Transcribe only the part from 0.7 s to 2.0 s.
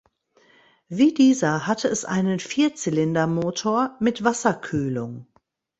Wie dieser hatte